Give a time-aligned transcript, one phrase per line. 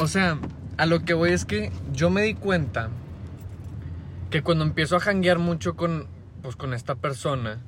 [0.00, 0.38] O sea,
[0.78, 2.88] a lo que voy es que yo me di cuenta
[4.30, 6.06] que cuando empiezo a janguear mucho con,
[6.42, 7.60] pues, con esta persona,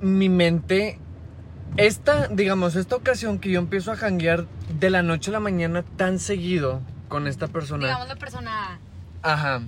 [0.00, 0.98] mi mente,
[1.76, 4.46] esta, digamos, esta ocasión que yo empiezo a janguear
[4.78, 8.78] de la noche a la mañana tan seguido con esta persona, Digamos la persona.
[9.22, 9.62] ajá,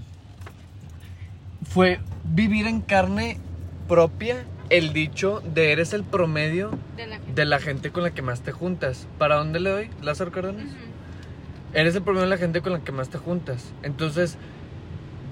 [1.68, 3.38] fue vivir en carne
[3.88, 7.32] propia el dicho de eres el promedio De la gente.
[7.34, 9.06] de la gente con la que más te juntas.
[9.18, 9.90] ¿Para dónde le doy?
[10.02, 10.64] Lázaro Cárdenas.
[10.66, 10.74] Ujú.
[11.74, 13.72] Eres el promedio de la gente con la que más te juntas.
[13.82, 14.36] Entonces,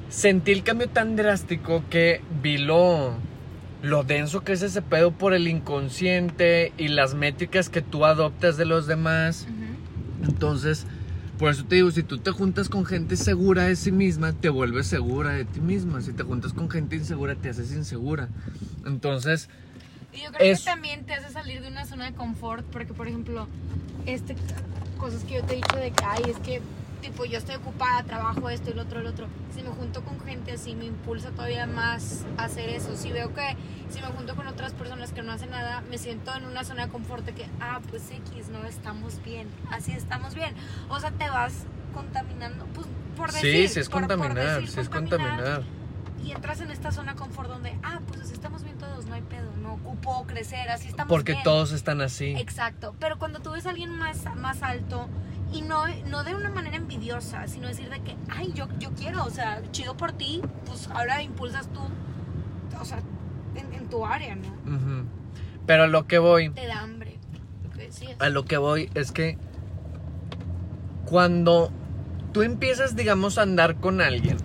[0.09, 3.15] sentí el cambio tan drástico que vi lo,
[3.83, 8.57] lo denso que es ese pedo por el inconsciente y las métricas que tú adoptas
[8.57, 9.47] de los demás.
[10.23, 10.87] Entonces,
[11.39, 14.49] por eso te digo, si tú te juntas con gente segura de sí misma, te
[14.51, 16.01] vuelves segura de ti misma.
[16.03, 18.29] Si te juntas con gente insegura, te haces insegura.
[18.87, 19.49] Entonces,
[20.13, 22.93] Y yo creo Es- que también te hace salir de una zona de confort, porque
[22.93, 23.47] por ejemplo,
[24.07, 24.35] este
[24.99, 26.61] cosas que yo te he dicho de que ay, es que
[27.01, 29.29] tipo yo estoy ocupada, trabajo esto y lo otro, el otro.
[29.55, 32.97] Si me junto con gente así me impulsa todavía más a hacer eso.
[32.97, 33.57] Si veo que
[33.89, 36.87] si me junto con otras personas que no hacen nada, me siento en una zona
[36.87, 39.47] de confort de que ah, pues X, no estamos bien.
[39.71, 40.55] Así estamos bien.
[40.89, 41.53] O sea, te vas
[41.95, 42.87] contaminando, pues
[43.17, 45.63] por decir, sí, sí es por- por contaminar, decir sí es contaminar.
[46.25, 49.23] Y entras en esta zona confort donde, ah, pues así estamos bien todos, no hay
[49.23, 51.45] pedo, no ocupo crecer, así estamos Porque bien.
[51.45, 52.35] todos están así.
[52.39, 55.09] Exacto, pero cuando tú ves a alguien más, más alto
[55.53, 59.25] y no, no de una manera envidiosa, sino decir de que, ay, yo, yo quiero,
[59.25, 61.81] o sea, chido por ti, pues ahora impulsas tú,
[62.81, 63.01] o sea,
[63.57, 65.07] en, en tu área, ¿no?
[65.67, 67.19] Pero a lo que voy, Te da hambre,
[67.77, 68.17] decías.
[68.21, 69.39] a lo que voy es que
[71.07, 71.73] cuando
[72.33, 74.37] tú empiezas, digamos, a andar con alguien.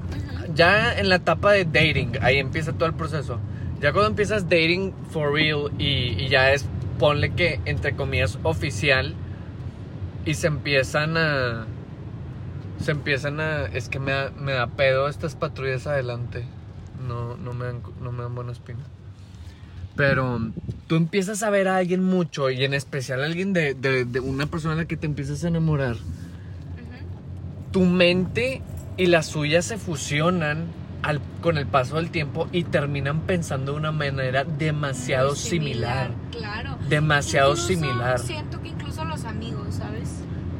[0.55, 3.39] Ya en la etapa de dating, ahí empieza todo el proceso.
[3.81, 6.65] Ya cuando empiezas dating for real y, y ya es,
[6.97, 9.13] ponle que, entre comillas, oficial,
[10.25, 11.67] y se empiezan a...
[12.79, 13.65] Se empiezan a...
[13.65, 16.45] Es que me da, me da pedo estas patrullas adelante.
[17.07, 18.79] No, no, me dan, no me dan buena espina.
[19.95, 20.39] Pero
[20.87, 24.19] tú empiezas a ver a alguien mucho, y en especial a alguien de, de- de
[24.19, 25.95] una persona a la que te empiezas a enamorar
[27.71, 28.61] tu mente
[28.97, 30.65] y la suya se fusionan
[31.03, 36.11] al- con el paso del tiempo y terminan pensando de una manera demasiado similar.
[36.31, 36.77] Claro.
[36.89, 38.19] Demasiado Incluso similar.
[38.19, 40.09] Siento que incluso los amigos, ¿sabes?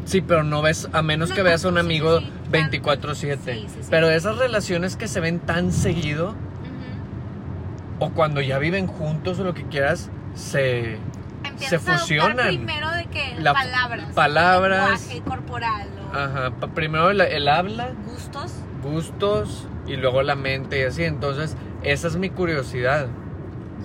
[0.05, 2.69] Sí, pero no ves, a menos No, que veas a un amigo sí, sí, tan-
[2.71, 3.53] 24/7.
[3.55, 3.87] Sí, sí, sí.
[3.89, 8.05] Pero esas relaciones que se ven tan seguido, Ujú.
[8.05, 10.97] o cuando ya viven juntos o lo que quieras, se...
[11.43, 12.47] Empiezas Se a fusionan.
[12.47, 14.13] primero de que La- palabras.
[14.13, 15.07] palabras.
[15.07, 15.87] Lenguaje corporal.
[16.15, 18.53] Ajá, primero el, el habla, Gustos.
[18.83, 21.03] gustos y luego la mente y así.
[21.03, 23.07] Entonces, esa es mi curiosidad.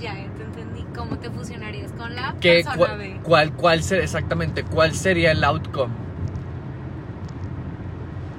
[0.01, 0.85] Ya, ya te entendí.
[0.97, 3.17] ¿Cómo te fusionarías con la ¿Qué, persona B?
[3.25, 5.93] cuál, cuál ser- exactamente, cuál sería el outcome?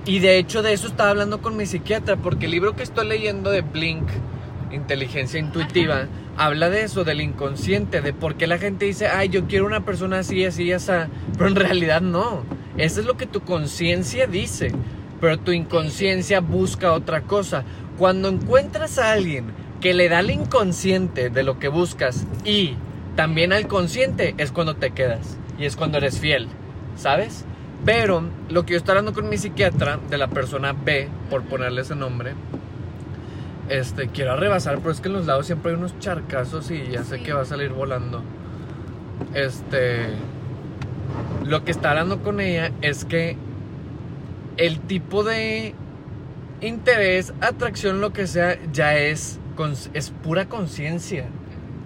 [0.06, 3.07] Y de hecho de eso estaba hablando con mi psiquiatra, porque el libro que estoy
[3.07, 4.07] leyendo de Blink,
[4.72, 6.07] Inteligencia Intuitiva,
[6.38, 9.81] habla de eso, del inconsciente, de por qué la gente dice, ay, yo quiero una
[9.81, 10.91] persona así, así, así,
[11.38, 12.44] pero en realidad no.
[12.77, 14.71] Eso es lo que tu conciencia dice,
[15.19, 17.63] pero tu inconsciencia busca otra cosa.
[17.97, 19.45] Cuando encuentras a alguien
[19.81, 22.75] que le da al inconsciente de lo que buscas y
[23.15, 26.47] también al consciente, es cuando te quedas y es cuando eres fiel,
[26.95, 27.45] ¿sabes?
[27.83, 31.81] Pero lo que yo estoy hablando con mi psiquiatra de la persona B, por ponerle
[31.81, 32.33] ese nombre,
[33.69, 37.03] este, quiero rebasar, pero es que en los lados siempre hay unos charcazos y ya
[37.03, 37.23] sé Sí.
[37.23, 38.21] que va a salir volando.
[39.33, 40.07] Este,
[41.45, 43.38] lo que está hablando con ella es que
[44.57, 45.73] el tipo de
[46.61, 49.39] interés, atracción, lo que sea, ya es,
[49.94, 51.25] es pura conciencia.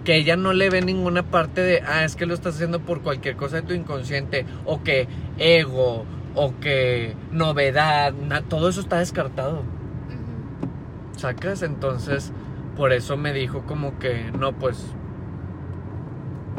[0.04, 3.00] Que ella no le ve ninguna parte de, ah, es que lo estás haciendo por
[3.02, 6.04] cualquier cosa de tu inconsciente, o que ego,
[6.34, 9.62] o que novedad, na- todo eso está descartado.
[11.16, 11.62] ¿Sacas?
[11.62, 12.32] Entonces,
[12.76, 14.84] por eso me dijo como que, no, pues,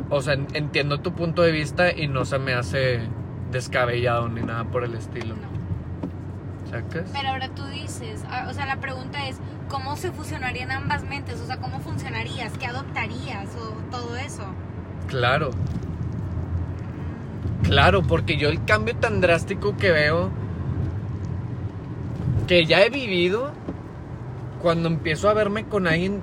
[0.10, 3.02] o sea, en- entiendo tu punto de vista y no se me hace
[3.52, 5.36] descabellado ni nada por el estilo.
[5.36, 5.58] No.
[6.70, 7.10] ¿Sacas?
[7.14, 9.38] Pero ahora tú dices, ah, o sea, la pregunta es,
[9.70, 11.40] ¿cómo se fusionarían ambas mentes?
[11.40, 12.58] O sea, ¿cómo funcionarías?
[12.58, 13.48] ¿Qué adoptarías?
[13.56, 14.44] O todo eso.
[15.08, 15.52] Claro.
[17.64, 20.30] Claro, porque yo el cambio tan drástico que veo,
[22.48, 23.52] que ya he vivido,
[24.62, 26.22] cuando empiezo a verme con alguien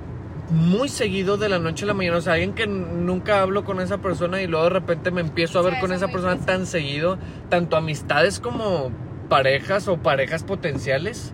[0.50, 3.80] muy seguido de la noche a la mañana, o sea, alguien que nunca hablo con
[3.80, 6.46] esa persona y luego de repente me empiezo a Sí, ver con esa persona pasa.
[6.46, 7.18] tan seguido,
[7.48, 8.90] tanto amistades como
[9.28, 11.32] parejas o parejas potenciales,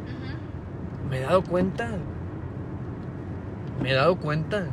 [1.10, 1.88] me he dado cuenta.
[3.82, 4.66] Me he dado cuenta.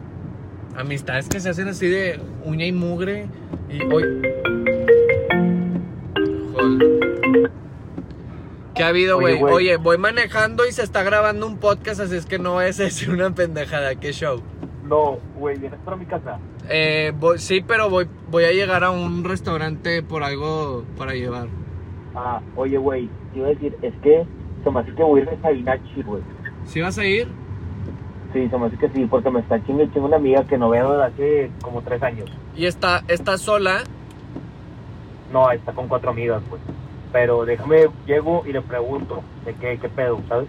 [0.75, 3.27] Amistades que se hacen así de uña y mugre.
[3.69, 4.03] Y hoy.
[6.53, 7.51] Joder.
[8.77, 9.41] ¿Qué ha habido, güey?
[9.41, 13.09] Oye, voy manejando y se está grabando un podcast, así es que no a decir
[13.09, 13.95] una pendejada.
[13.95, 14.41] ¿Qué show?
[14.83, 16.39] No, güey, vienes para mi casa.
[16.69, 21.47] Eh, voy- sí, pero voy, voy a llegar a un restaurante por algo para llevar.
[22.15, 24.25] Ah, oye, güey, te iba a decir, es que
[24.63, 26.21] se me hace que voy a ir a Sabinachi, güey.
[26.65, 27.27] ¿Sí vas a ir?
[28.33, 30.69] Sí, se me hace que sí, porque me está chingue chingue una amiga que no
[30.69, 32.29] veo desde hace como tres años.
[32.55, 33.83] ¿Y está, está sola?
[35.31, 36.61] No, está con cuatro amigas, güey.
[37.19, 40.47] Pero déjame, llego y le pregunto de qué, qué pedo, ¿sabes?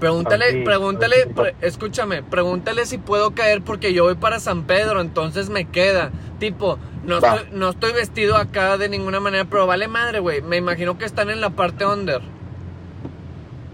[0.00, 1.32] Pregúntale, Ah, sí, pregúntale, sí, sí.
[1.32, 6.10] pre- escúchame, pregúntale si puedo caer porque yo voy para San Pedro, entonces me queda.
[6.40, 10.42] Tipo, no estoy, no estoy vestido acá de ninguna manera, pero vale madre, güey.
[10.42, 12.20] Me imagino que están en la parte under.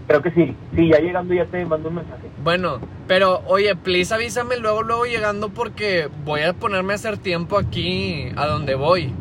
[0.07, 0.55] Creo que sí.
[0.75, 2.27] Sí, ya llegando ya te mando un mensaje.
[2.43, 7.57] Bueno, pero oye, please avísame luego, luego llegando porque voy a ponerme a hacer tiempo
[7.57, 9.11] aquí a donde voy,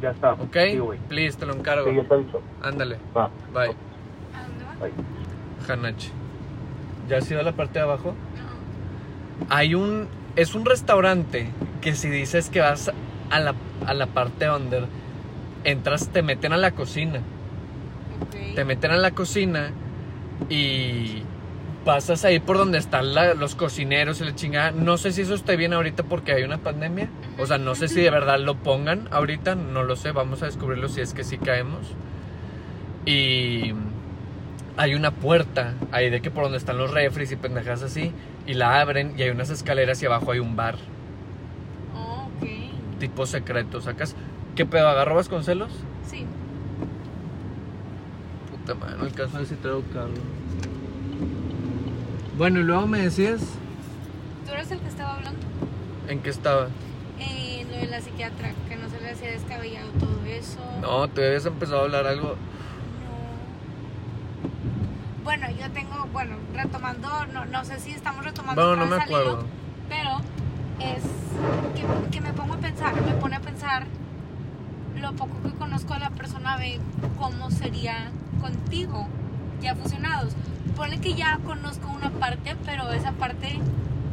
[0.00, 0.32] Ya está.
[0.32, 0.56] ¿ok?
[0.70, 1.88] Sí, please, te lo encargo.
[1.90, 2.40] Sí, yo te aviso.
[2.62, 3.30] Ándale, Va.
[3.52, 3.62] bye.
[3.62, 4.78] ¿A dónde vas?
[4.80, 4.92] Bye.
[5.72, 6.10] Hanachi.
[7.08, 8.14] ¿Ya has ido a la parte de abajo?
[9.38, 9.46] No.
[9.54, 10.08] Hay un.
[10.36, 11.50] Es un restaurante
[11.80, 12.90] que si dices que vas
[13.30, 13.54] a la,
[13.86, 14.84] a la parte under,
[15.64, 17.18] entras, te meten a la cocina.
[18.22, 18.54] Ok.
[18.54, 19.70] Te meten a la cocina
[20.48, 21.22] y
[21.84, 24.70] pasas ahí por donde están la- los cocineros y la chingada.
[24.70, 27.08] No sé si eso esté bien ahorita porque hay una pandemia.
[27.40, 29.54] O sea, no sé si de verdad lo pongan ahorita.
[29.54, 30.12] No lo sé.
[30.12, 31.94] Vamos a descubrirlo si es que sí caemos.
[33.06, 33.72] Y
[34.76, 38.12] hay una puerta ahí de que por donde están los refris y pendejas así.
[38.46, 40.76] Y la abren y hay unas escaleras y abajo hay un bar.
[41.94, 42.98] Oh, ok.
[42.98, 43.80] Tipo secreto.
[43.80, 44.14] ¿Sacas?
[44.54, 44.88] ¿Qué pedo?
[44.88, 45.72] ¿Agarrobas con celos?
[46.06, 46.26] Sí.
[48.50, 50.10] Puta madre, no alcanzo a ver si traigo carro.
[52.36, 53.40] Bueno, y luego me decías
[54.46, 55.40] ¿Tú eres el que estaba hablando?
[56.08, 56.68] en qué estaba.
[57.80, 60.58] De la psiquiatra, que no se le hacía descabellado todo eso.
[60.82, 62.28] No, te habías empezado a hablar algo.
[62.28, 62.36] No.
[65.24, 68.66] Bueno, yo tengo, bueno, retomando, no, no sé si estamos retomando.
[68.66, 69.44] Bueno, no me acuerdo.
[69.88, 70.20] pero
[70.78, 71.02] es
[71.74, 73.86] que, que me pongo a pensar, me pone a pensar
[75.00, 76.78] lo poco que conozco a la persona, ve
[77.18, 78.10] cómo sería
[78.40, 79.06] contigo,
[79.62, 80.34] ya fusionados.
[80.76, 83.58] Ponle que ya conozco una parte, pero esa parte,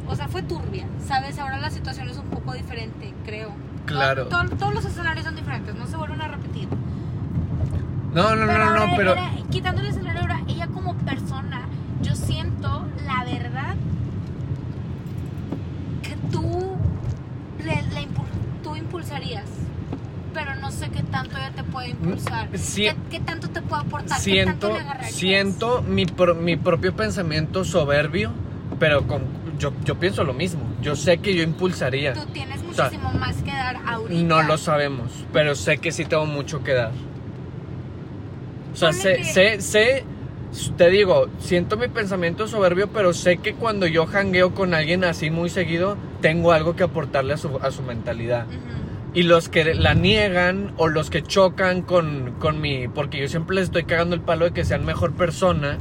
[0.07, 1.38] o sea, fue turbia, ¿sabes?
[1.39, 3.51] Ahora la situación es un poco diferente, creo.
[3.86, 4.27] Claro.
[4.27, 6.68] Todo- todos los escenarios son diferentes, no se vuelven a repetir.
[8.13, 9.13] No, no, no, no, no, pero.
[9.13, 11.62] era- quitándole el escenario ahora, ella como persona,
[12.01, 13.75] yo siento, la verdad,
[16.04, 16.75] que tú
[17.59, 19.45] le, le impul- tú impulsarías.
[20.33, 22.48] Pero no sé qué tanto ella te puede impulsar.
[22.56, 22.83] sí.
[22.83, 24.18] ¿Qué, qué tanto te puede aportar?
[24.18, 25.13] ¿Qué Siento, tanto le agarrarías?
[25.15, 28.31] siento mi, pro- mi propio pensamiento soberbio,
[28.80, 29.24] pero con,
[29.59, 30.62] yo, yo pienso lo mismo.
[30.81, 32.13] Yo sé que yo impulsaría.
[32.13, 34.21] Tú tienes sea, muchísimo más que dar ahorita.
[34.24, 36.92] No lo sabemos, pero sé que sí tengo mucho que dar.
[38.74, 40.04] O sea, sé, que- sé, sé,
[40.77, 45.30] te digo, siento mi pensamiento soberbio, pero sé que cuando yo jangueo con alguien así
[45.31, 48.45] muy seguido, tengo algo que aportarle a su, a su mentalidad.
[49.13, 52.88] Y los que la niegan o los que chocan con, con mi...
[52.88, 55.80] Porque yo siempre les estoy cagando el palo de que sean mejor persona.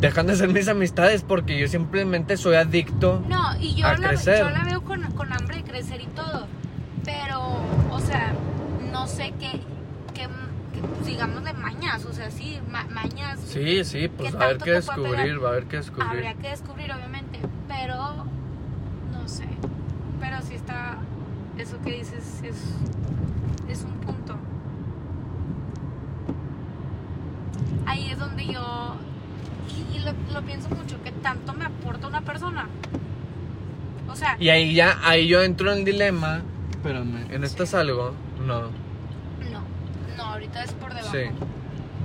[0.00, 3.22] Dejan de ser mis amistades porque yo simplemente soy adicto.
[3.28, 4.44] No, y yo a la, crecer.
[4.44, 6.46] yo la veo con, con hambre de crecer y todo.
[7.04, 7.40] Pero,
[7.90, 8.32] o sea,
[8.90, 9.60] no sé qué,
[10.14, 10.26] qué,
[10.72, 12.04] qué, digamos, de mañas.
[12.06, 13.40] O sea, sí, ma- mañas.
[13.44, 15.64] Sí, sí, pues ¿Qué va a haber tanto que te puede descubrir, va a haber
[15.66, 16.08] que descubrir.
[16.08, 17.38] Habría que descubrir, obviamente.
[17.68, 18.24] Pero,
[19.12, 19.44] no sé.
[20.18, 20.96] Pero sí está.
[21.58, 22.56] Eso que dices es,
[23.68, 24.34] es un punto.
[27.86, 28.96] Ahí es donde yo.
[30.32, 32.68] Lo pienso mucho, que tanto me aporta una persona.
[34.10, 36.42] O sea, Y ahí ya, ahí yo entro en el dilema.
[36.70, 38.14] Espérame, ¿en esta salgo?
[38.46, 38.62] No.
[38.62, 39.60] no.
[40.16, 41.12] No, ahorita es por debajo.
[41.12, 41.24] Sí.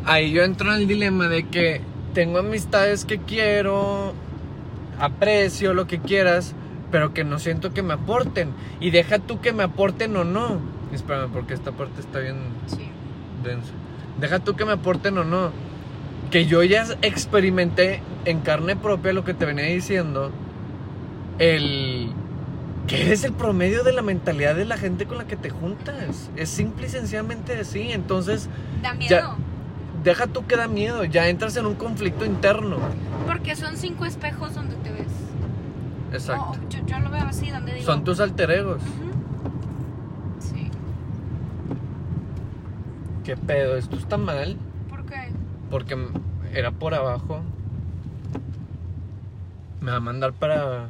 [0.05, 1.81] Ahí yo entro en el dilema de que
[2.13, 4.13] tengo amistades que quiero,
[4.99, 6.53] aprecio, lo que quieras,
[6.91, 8.51] pero que no siento que me aporten.
[8.79, 10.59] Y deja tú que me aporten o no.
[10.93, 12.35] Espérame, porque esta parte está bien
[12.67, 12.87] Sí.
[13.43, 13.71] densa.
[14.19, 15.51] Deja tú que me aporten o no.
[16.31, 20.31] Que yo ya experimenté en carne propia lo que te venía diciendo.
[21.39, 22.11] El.
[22.87, 26.29] Que eres el promedio de la mentalidad de la gente con la que te juntas.
[26.35, 27.91] Es simple y sencillamente así.
[27.91, 28.47] Entonces,
[28.81, 29.09] Da miedo.
[29.09, 29.35] Ya.
[30.03, 31.03] deja tú que da miedo.
[31.05, 32.77] Ya entras en un conflicto interno.
[33.25, 35.07] Porque son cinco espejos donde te ves.
[36.13, 36.59] Exacto.
[36.63, 37.85] O- yo, yo lo veo así, donde digo.
[37.85, 38.81] Son tus alter egos.
[40.39, 40.69] Sí.
[43.23, 43.77] ¿Qué pedo?
[43.77, 44.57] Esto está mal
[45.69, 45.97] porque
[46.53, 47.41] era por abajo,
[49.81, 50.89] me va a mandar para.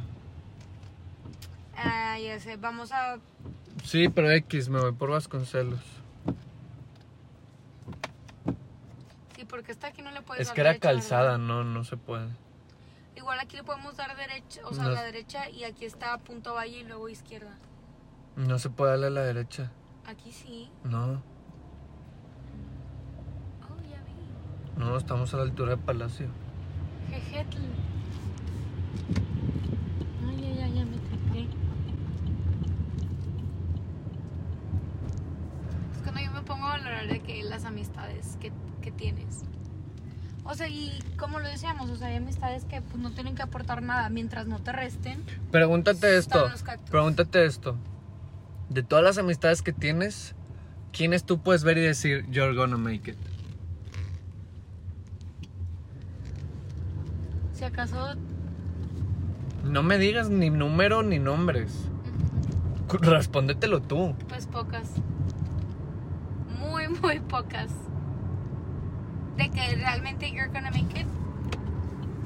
[1.76, 3.18] Ah, ya vamos a.
[3.84, 5.80] Sí, pero X, me voy por Vasconcelos.
[9.34, 12.28] Sí, porque esta aquí no le puedes Es que era calzada, no, no se puede.
[13.16, 16.78] Igual aquí le podemos dar derecha, o sea, la derecha y aquí está punto valle
[16.78, 17.58] y luego izquierda.
[18.36, 19.70] No se puede darle a la derecha.
[20.06, 20.70] Aquí sí.
[20.84, 21.22] No.
[24.76, 26.26] No, estamos a la altura del palacio.
[27.10, 27.58] Jejetl.
[30.28, 31.48] Ay, ay, ay, ya me tripé.
[35.94, 38.52] Es cuando yo me pongo a valorar de que las amistades que,
[38.82, 39.44] que tienes.
[40.44, 43.42] O sea, y como lo decíamos, o sea, hay amistades que pues, no tienen que
[43.42, 45.24] aportar nada mientras no te resten.
[45.50, 46.48] Pregúntate esto,
[46.90, 47.76] pregúntate esto.
[48.68, 50.34] De todas las amistades que tienes,
[50.92, 53.35] ¿quiénes tú puedes ver y decir, you're gonna make it?
[57.56, 58.14] Si acaso.
[59.64, 61.88] No me digas ni número ni nombres.
[62.88, 64.14] Respóndetelo tú.
[64.28, 64.90] Pues pocas.
[66.60, 67.70] Muy, muy pocas.
[69.38, 71.06] De que realmente you're gonna make it.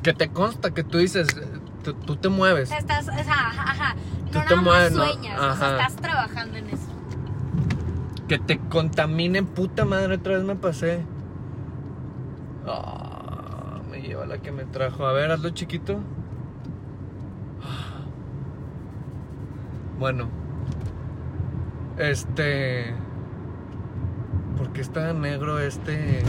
[0.03, 1.29] Que te consta que tú dices,
[1.85, 2.73] tú, tú te mueves.
[2.73, 3.97] Estás, o sea, ajá, ajá.
[4.33, 5.13] Tú No te nada mueves, más ¿no?
[5.13, 6.89] sueñas, o sea, estás trabajando en eso.
[8.29, 11.05] Que te contaminen, puta madre, otra vez me pasé.
[12.67, 13.00] Ah,
[14.01, 15.07] me lleva la que me trajo.
[15.07, 16.01] A ver, hazlo chiquito.
[19.99, 20.29] Bueno.
[21.99, 22.95] Este.
[24.57, 26.23] ¿Por qué está negro este?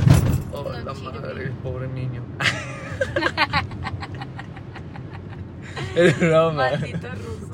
[0.54, 2.22] Oh, No la madre, pobre niño.
[5.96, 6.72] es broma.
[6.72, 7.48] Maldito ruso.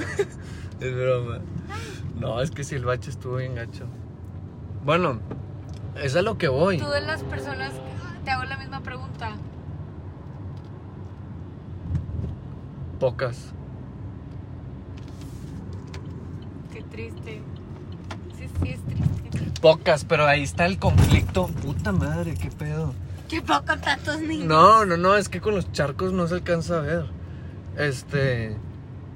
[0.79, 1.39] Es broma.
[2.15, 3.85] No, es que si el bache estuvo bien gacho.
[4.83, 5.19] Bueno,
[6.01, 6.77] es a lo que voy.
[6.79, 7.73] Tú de las personas,
[8.23, 9.35] te hago la misma pregunta.
[12.99, 13.53] Pocas.
[16.73, 17.41] Qué triste.
[18.37, 19.51] Sí, sí, es triste.
[19.61, 21.47] Pocas, pero ahí está el conflicto.
[21.47, 22.93] Puta madre, qué pedo.
[23.29, 24.45] Qué poco tantos niños.
[24.45, 27.05] No, no, no, es que con los charcos no se alcanza a ver.
[27.77, 28.57] Este.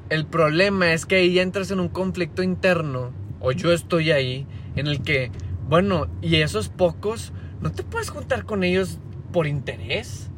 [0.09, 4.45] El problema es que ahí ya entras en un conflicto interno, o yo estoy ahí,
[4.75, 5.31] en el que,
[5.69, 8.99] bueno, y esos pocos, no te puedes juntar con ellos
[9.31, 10.30] por interés.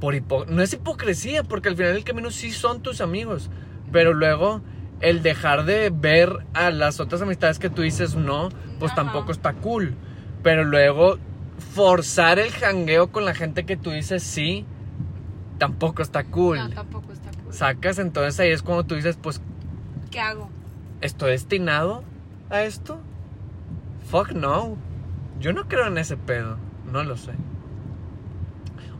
[0.00, 3.50] Por hipo- no es hipocresía, porque al final del camino sí son tus amigos.
[3.92, 4.60] Pero luego,
[5.00, 8.48] el dejar de ver a las otras amistades que tú dices no,
[8.78, 9.02] pues Ajá.
[9.02, 9.94] tampoco está cool.
[10.42, 11.18] Pero luego,
[11.74, 14.66] forzar el jangueo con la gente que tú dices sí,
[15.58, 16.58] tampoco está cool.
[16.58, 17.52] No, tampoco está cool.
[17.54, 19.40] Sacas, entonces ahí es cuando tú dices, pues,
[20.10, 20.50] ¿Qué hago?
[21.00, 22.02] ¿estoy destinado
[22.50, 23.00] a esto?
[24.10, 24.76] Fuck no.
[25.40, 26.56] Yo no creo en ese pedo.
[26.92, 27.32] No lo sé.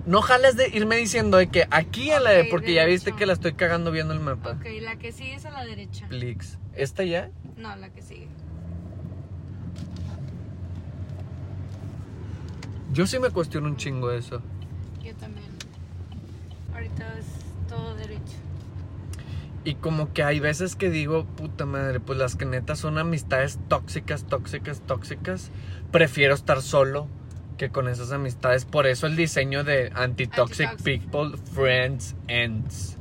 [0.07, 3.25] No jales de irme diciendo de que aquí a la de, porque ya viste que
[3.25, 4.51] la estoy cagando viendo el mapa.
[4.51, 6.07] Ok, la que sigue es a la derecha.
[6.09, 6.59] Plix.
[6.75, 7.31] ¿Esta ya?
[7.57, 8.29] No, la que sigue.
[12.93, 14.43] Yo sí me cuestiono un chingo eso.
[15.03, 15.47] Yo también.
[16.75, 17.27] Ahorita es
[17.69, 18.37] todo derecho.
[19.65, 23.59] Y como que hay veces que digo, puta madre, pues las que neta son amistades
[23.69, 25.51] tóxicas, tóxicas, tóxicas.
[25.91, 27.09] Prefiero estar solo
[27.57, 28.65] que con esas amistades.
[28.65, 31.01] Por eso el diseño de anti-toxic Anti-toxic.
[31.01, 32.97] people, friends, ends.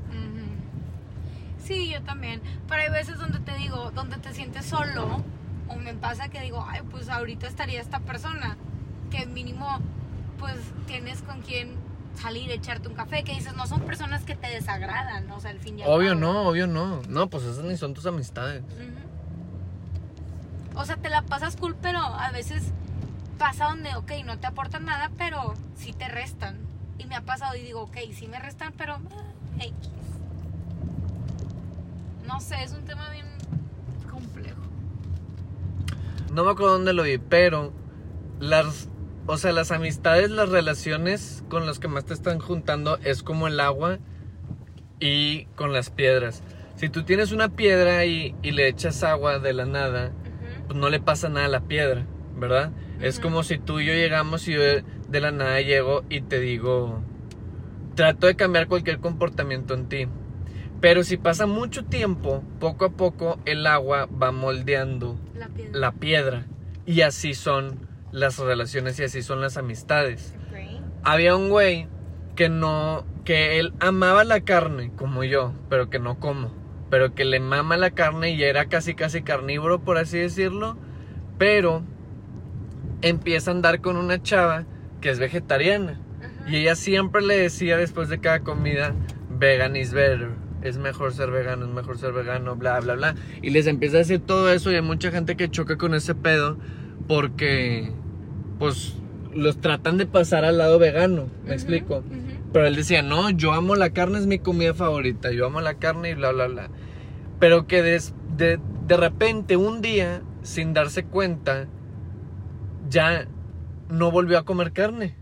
[1.64, 2.42] Sí, yo también.
[2.68, 5.24] Pero hay veces donde te digo, donde te sientes solo,
[5.70, 8.58] o me pasa que digo, ay, pues ahorita estaría esta persona,
[9.10, 9.80] que mínimo,
[10.40, 10.56] pues
[10.88, 11.76] tienes con quien
[12.16, 15.60] salir, echarte un café, que dices, no son personas que te desagradan, o sea, al
[15.60, 16.20] fin y al Obvio cabo.
[16.20, 17.02] no, obvio no.
[17.08, 18.62] No, pues esas ni son tus amistades.
[20.76, 22.72] O sea, te la pasas cool, pero a veces
[23.44, 26.60] pasa donde, ok, no te aportan nada, pero sí te restan.
[26.98, 29.76] Y me ha pasado y digo, ok, sí me restan, pero ah, X.
[32.26, 33.26] No sé, es un tema bien
[34.10, 34.62] complejo.
[36.32, 37.74] No me acuerdo dónde lo vi, pero
[38.40, 38.88] las,
[39.28, 43.48] o sea, las amistades, las relaciones con los que más te están juntando es como
[43.48, 44.00] el agua
[45.02, 46.44] y con las piedras.
[46.78, 50.14] Si tú tienes una piedra y, y le echas agua de la nada,
[50.68, 52.06] pues no le pasa nada a la piedra,
[52.38, 52.72] ¿verdad?
[53.04, 56.22] Es como si tú y yo llegamos y yo de, de la nada llego y
[56.22, 57.02] te digo,
[57.96, 60.08] trato de cambiar cualquier comportamiento en ti.
[60.80, 65.80] Pero si pasa mucho tiempo, poco a poco el agua va moldeando La piedra.
[65.80, 66.48] la piedra.
[66.86, 70.34] Y así son las relaciones y así son las amistades.
[71.04, 71.88] Había un güey
[72.38, 76.54] que no, que él amaba la carne, como yo, pero que no como.
[76.90, 80.78] Pero que le mama la carne y era casi casi carnívoro, por así decirlo.
[81.38, 81.84] Pero
[83.04, 84.66] empieza a andar con una chava
[85.02, 86.00] que es vegetariana.
[86.48, 88.94] Y ella siempre le decía después de cada comida,
[89.30, 90.30] vegan is better.
[90.62, 93.16] Es mejor ser vegano, es mejor ser vegano, bla, bla, bla.
[93.42, 96.16] Y les empieza a decir todo eso y hay mucha gente que choca con ese
[96.16, 96.58] pedo
[97.08, 97.92] porque,
[98.60, 98.96] pues,
[99.34, 102.04] los tratan de pasar al lado vegano, ¿me explico?
[102.54, 105.74] Pero él decía, no, yo amo la carne, es mi comida favorita, yo amo la
[105.76, 106.70] carne y bla, bla, bla.
[107.40, 111.68] Pero que des- de, de repente, un día, sin darse cuenta,
[112.94, 113.28] ya
[113.90, 115.16] no volvió a comer carne.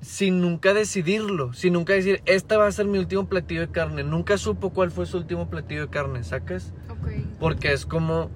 [0.00, 4.02] Sin nunca decidirlo, sin nunca decir, esta va a ser mi último platillo de carne.
[4.02, 6.72] Nunca supo cuál fue su último platillo de carne, ¿sacas?
[6.88, 7.08] Ok.
[7.38, 8.30] Porque es como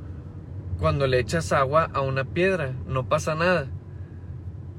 [0.78, 3.68] cuando le echas agua a una piedra, no pasa nada.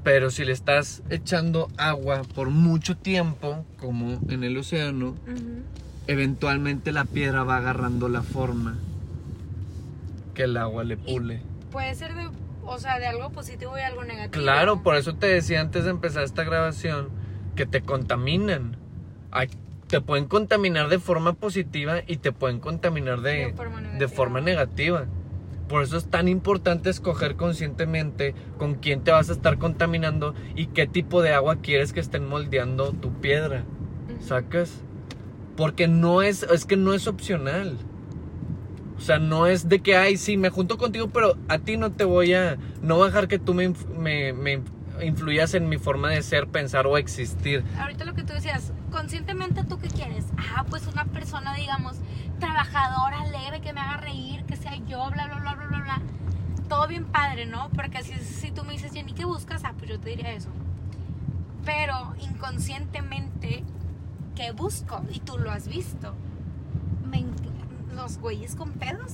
[0.04, 5.16] Pero si le estás echando agua por mucho tiempo, como en el océano,
[6.06, 8.78] eventualmente la piedra va agarrando la forma
[10.34, 11.42] que el agua le pule.
[11.72, 12.28] Puede ser de,
[12.66, 14.42] o sea, de algo positivo y algo negativo.
[14.42, 17.08] Claro, por eso te decía antes de empezar esta grabación
[17.54, 18.76] que te contaminan.
[19.30, 19.48] Ay,
[19.86, 24.08] te pueden contaminar de forma positiva y te pueden contaminar de, De forma de negativa.
[24.10, 25.06] forma negativa.
[25.68, 30.66] Por eso es tan importante escoger conscientemente con quién te vas a estar contaminando y
[30.66, 33.64] qué tipo de agua quieres que estén moldeando tu piedra.
[34.14, 34.22] Ujú.
[34.24, 34.80] ¿Sacas?
[35.56, 37.76] Porque no es, es que no es opcional.
[38.96, 41.92] O sea, no es de que, ay, sí, me junto contigo, pero a ti no
[41.92, 44.62] te voy a, no voy a dejar que tú me, me, me
[45.02, 47.62] influyas en mi forma de ser, pensar o existir.
[47.78, 50.24] Ahorita lo que tú decías, conscientemente tú qué quieres?
[50.38, 51.96] Ah, pues una persona, digamos,
[52.40, 56.02] trabajadora, alegre, que me haga reír, que sea yo, bla, bla, bla, bla, bla, bla.
[56.68, 57.68] Todo bien padre, ¿no?
[57.74, 59.62] Porque si, si tú me dices, Jenny, ¿qué buscas?
[59.64, 60.48] Ah, pues yo te diría eso.
[61.64, 63.62] Pero inconscientemente,
[64.34, 65.02] ¿qué busco?
[65.12, 66.14] Y tú lo has visto.
[67.10, 67.18] Me
[67.96, 69.12] los güeyes con pedos.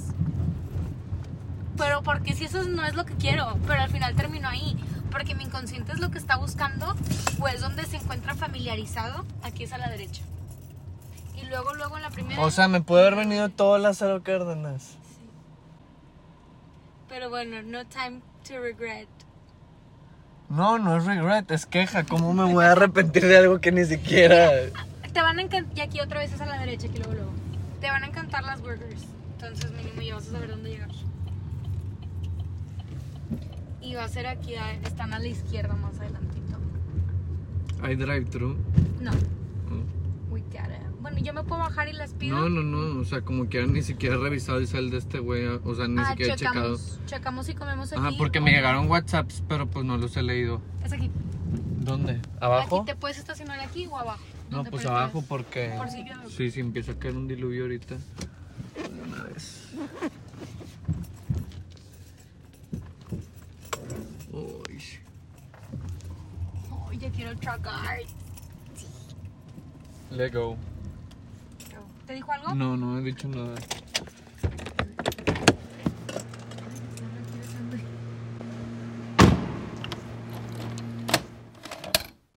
[1.79, 4.77] Pero porque si eso no es lo que quiero, pero al final termino ahí.
[5.11, 6.95] Porque mi inconsciente es lo que está buscando,
[7.39, 10.23] pues donde se encuentra familiarizado, aquí es a la derecha.
[11.37, 12.41] Y luego, luego en la primera...
[12.41, 14.97] O sea, me puede haber venido todo Lázaro Cárdenas.
[17.09, 19.09] Pero bueno, no time to regret.
[20.49, 22.05] No, no es regret, es queja.
[22.05, 24.51] ¿Cómo me voy a arrepentir de algo que ni siquiera...
[25.13, 27.42] Te van a encantar, y aquí otra vez es a la derecha, aquí luego, luego.
[27.83, 29.09] Te van a encantar las burgers.
[29.35, 30.91] Entonces mínimo ya vas a saber dónde llegar.
[33.81, 36.59] Y va a ser aquí, están a la izquierda más adelantito.
[37.83, 38.57] Hay drive-thru.
[39.01, 39.11] No,
[40.31, 40.79] we gotta.
[41.01, 42.39] Bueno, yo me puedo bajar y las pido.
[42.39, 45.19] No, no, no, o sea, como que ni siquiera he revisado el cel de este
[45.19, 46.77] güey, o sea, ni ah, siquiera he checado.
[46.77, 48.01] checamos, checamos si comemos aquí.
[48.01, 50.63] Ajá, porque me llegaron WhatsApps, pero pues no los he leído.
[50.85, 51.11] Es aquí.
[51.81, 52.21] ¿Dónde?
[52.39, 52.83] ¿Abajo?
[52.83, 54.23] Aquí te puedes estacionar aquí o abajo.
[54.53, 55.73] No, pues abajo porque...
[55.79, 56.05] Por si.
[56.37, 57.97] Sí, sí, empieza a caer un diluvio ahorita.
[57.97, 59.69] De Una vez.
[64.31, 64.83] Uy.
[66.91, 68.01] Ay, ya quiero tragar.
[70.11, 70.59] Let go.
[72.07, 72.55] ¿Te dijo algo?
[72.55, 73.55] No, no he dicho nada.